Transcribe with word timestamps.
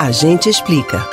A 0.00 0.12
gente 0.12 0.48
explica. 0.48 1.04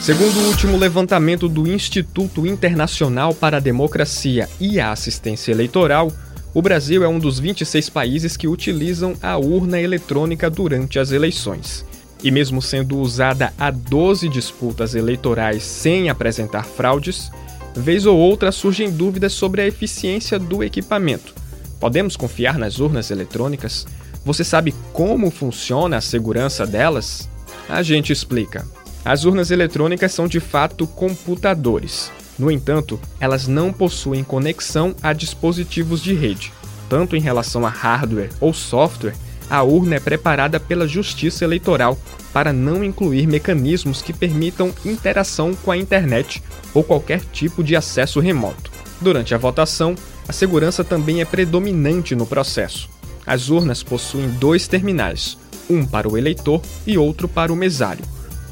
Segundo 0.00 0.36
o 0.40 0.48
último 0.48 0.76
levantamento 0.76 1.48
do 1.48 1.68
Instituto 1.68 2.44
Internacional 2.44 3.32
para 3.32 3.58
a 3.58 3.60
Democracia 3.60 4.48
e 4.58 4.80
a 4.80 4.90
Assistência 4.90 5.52
Eleitoral, 5.52 6.10
o 6.52 6.60
Brasil 6.60 7.04
é 7.04 7.08
um 7.08 7.20
dos 7.20 7.38
26 7.38 7.88
países 7.88 8.36
que 8.36 8.48
utilizam 8.48 9.14
a 9.22 9.38
urna 9.38 9.80
eletrônica 9.80 10.50
durante 10.50 10.98
as 10.98 11.12
eleições. 11.12 11.86
E 12.24 12.32
mesmo 12.32 12.60
sendo 12.60 12.98
usada 12.98 13.54
a 13.56 13.70
12 13.70 14.28
disputas 14.30 14.96
eleitorais 14.96 15.62
sem 15.62 16.10
apresentar 16.10 16.64
fraudes, 16.64 17.30
vez 17.72 18.04
ou 18.04 18.18
outra 18.18 18.50
surgem 18.50 18.90
dúvidas 18.90 19.32
sobre 19.32 19.62
a 19.62 19.66
eficiência 19.66 20.40
do 20.40 20.64
equipamento. 20.64 21.32
Podemos 21.78 22.16
confiar 22.16 22.58
nas 22.58 22.80
urnas 22.80 23.12
eletrônicas? 23.12 23.86
Você 24.24 24.42
sabe 24.42 24.74
como 24.92 25.30
funciona 25.30 25.98
a 25.98 26.00
segurança 26.00 26.66
delas? 26.66 27.28
A 27.68 27.82
gente 27.82 28.12
explica. 28.12 28.66
As 29.04 29.24
urnas 29.24 29.50
eletrônicas 29.50 30.12
são 30.12 30.26
de 30.28 30.40
fato 30.40 30.86
computadores. 30.86 32.10
No 32.38 32.50
entanto, 32.50 33.00
elas 33.18 33.46
não 33.46 33.72
possuem 33.72 34.22
conexão 34.22 34.94
a 35.02 35.12
dispositivos 35.12 36.02
de 36.02 36.14
rede. 36.14 36.52
Tanto 36.88 37.16
em 37.16 37.20
relação 37.20 37.66
a 37.66 37.70
hardware 37.70 38.30
ou 38.40 38.52
software, 38.52 39.14
a 39.48 39.62
urna 39.62 39.96
é 39.96 40.00
preparada 40.00 40.58
pela 40.60 40.86
Justiça 40.86 41.44
Eleitoral 41.44 41.98
para 42.32 42.52
não 42.52 42.84
incluir 42.84 43.26
mecanismos 43.26 44.02
que 44.02 44.12
permitam 44.12 44.72
interação 44.84 45.54
com 45.54 45.70
a 45.70 45.76
internet 45.76 46.42
ou 46.74 46.84
qualquer 46.84 47.20
tipo 47.32 47.64
de 47.64 47.74
acesso 47.74 48.20
remoto. 48.20 48.70
Durante 49.00 49.34
a 49.34 49.38
votação, 49.38 49.94
a 50.28 50.32
segurança 50.32 50.82
também 50.82 51.20
é 51.20 51.24
predominante 51.24 52.14
no 52.14 52.26
processo. 52.26 52.88
As 53.24 53.48
urnas 53.48 53.82
possuem 53.82 54.28
dois 54.30 54.68
terminais, 54.68 55.38
um 55.68 55.84
para 55.84 56.08
o 56.08 56.16
eleitor 56.16 56.60
e 56.86 56.96
outro 56.96 57.28
para 57.28 57.52
o 57.52 57.56
mesário. 57.56 58.04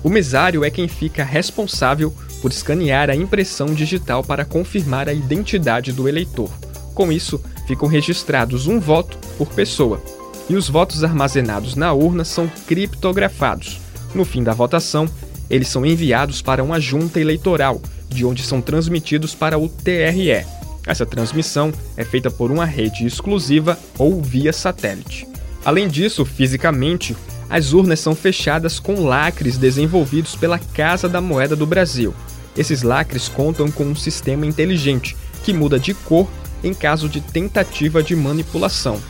O 0.02 0.08
mesário 0.08 0.64
é 0.64 0.70
quem 0.70 0.86
fica 0.86 1.24
responsável 1.24 2.12
por 2.42 2.50
escanear 2.50 3.08
a 3.08 3.16
impressão 3.16 3.66
digital 3.66 4.22
para 4.22 4.44
confirmar 4.44 5.08
a 5.08 5.14
identidade 5.14 5.92
do 5.92 6.08
eleitor. 6.08 6.50
Com 6.94 7.10
isso, 7.10 7.42
ficam 7.66 7.88
registrados 7.88 8.66
um 8.66 8.78
voto 8.78 9.18
por 9.38 9.48
pessoa, 9.48 10.02
e 10.48 10.54
os 10.54 10.68
votos 10.68 11.02
armazenados 11.02 11.74
na 11.74 11.92
urna 11.92 12.24
são 12.24 12.50
criptografados. 12.66 13.80
No 14.14 14.24
fim 14.24 14.42
da 14.42 14.52
votação, 14.52 15.08
eles 15.48 15.68
são 15.68 15.84
enviados 15.84 16.42
para 16.42 16.62
uma 16.62 16.78
junta 16.78 17.20
eleitoral, 17.20 17.80
de 18.08 18.24
onde 18.24 18.42
são 18.42 18.60
transmitidos 18.60 19.34
para 19.34 19.58
o 19.58 19.68
TRE. 19.68 20.44
Essa 20.86 21.06
transmissão 21.06 21.72
é 21.96 22.04
feita 22.04 22.30
por 22.30 22.50
uma 22.50 22.66
rede 22.66 23.06
exclusiva 23.06 23.78
ou 23.98 24.20
via 24.20 24.52
satélite. 24.52 25.26
Além 25.64 25.88
disso, 25.88 26.24
fisicamente, 26.24 27.16
as 27.48 27.72
urnas 27.72 28.00
são 28.00 28.14
fechadas 28.14 28.78
com 28.78 29.04
lacres 29.04 29.56
desenvolvidos 29.56 30.34
pela 30.36 30.58
Casa 30.58 31.08
da 31.08 31.20
Moeda 31.20 31.56
do 31.56 31.66
Brasil. 31.66 32.14
Esses 32.56 32.82
lacres 32.82 33.28
contam 33.28 33.70
com 33.70 33.84
um 33.84 33.96
sistema 33.96 34.46
inteligente 34.46 35.16
que 35.42 35.52
muda 35.52 35.78
de 35.78 35.94
cor 35.94 36.28
em 36.62 36.72
caso 36.72 37.08
de 37.08 37.20
tentativa 37.20 38.02
de 38.02 38.14
manipulação. 38.14 39.00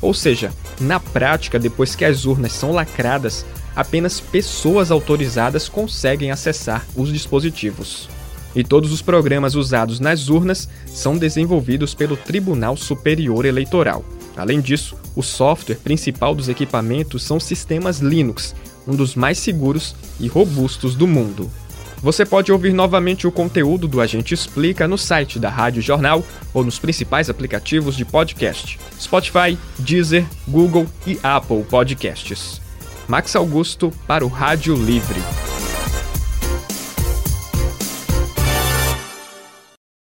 Ou 0.00 0.14
seja, 0.14 0.52
na 0.80 1.00
prática, 1.00 1.58
depois 1.58 1.94
que 1.94 2.04
as 2.04 2.24
urnas 2.24 2.52
são 2.52 2.72
lacradas, 2.72 3.44
apenas 3.74 4.20
pessoas 4.20 4.90
autorizadas 4.90 5.68
conseguem 5.68 6.30
acessar 6.30 6.86
os 6.94 7.12
dispositivos. 7.12 8.08
E 8.54 8.64
todos 8.64 8.92
os 8.92 9.02
programas 9.02 9.54
usados 9.54 10.00
nas 10.00 10.28
urnas 10.28 10.68
são 10.86 11.16
desenvolvidos 11.16 11.94
pelo 11.94 12.16
Tribunal 12.16 12.76
Superior 12.76 13.44
Eleitoral. 13.44 14.04
Além 14.38 14.60
disso, 14.60 14.96
o 15.16 15.22
software 15.22 15.76
principal 15.76 16.34
dos 16.34 16.48
equipamentos 16.48 17.24
são 17.24 17.40
sistemas 17.40 17.98
Linux, 17.98 18.54
um 18.86 18.94
dos 18.94 19.14
mais 19.14 19.38
seguros 19.38 19.96
e 20.20 20.28
robustos 20.28 20.94
do 20.94 21.06
mundo. 21.06 21.50
Você 22.00 22.24
pode 22.24 22.52
ouvir 22.52 22.72
novamente 22.72 23.26
o 23.26 23.32
conteúdo 23.32 23.88
do 23.88 24.00
Agente 24.00 24.32
Explica 24.32 24.86
no 24.86 24.96
site 24.96 25.38
da 25.38 25.50
Rádio 25.50 25.82
Jornal 25.82 26.24
ou 26.54 26.62
nos 26.62 26.78
principais 26.78 27.28
aplicativos 27.28 27.96
de 27.96 28.04
podcast: 28.04 28.78
Spotify, 28.98 29.58
Deezer, 29.76 30.24
Google 30.46 30.86
e 31.04 31.18
Apple 31.22 31.64
Podcasts. 31.64 32.60
Max 33.08 33.34
Augusto 33.34 33.90
para 34.06 34.24
o 34.24 34.28
Rádio 34.28 34.76
Livre. 34.76 35.47